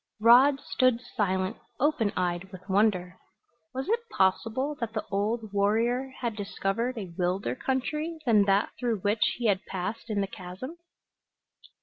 [0.19, 3.19] Rod stood silent, open eyed with wonder.
[3.71, 9.01] Was it possible that the old warrior had discovered a wilder country than that through
[9.01, 10.79] which he had passed in the chasm?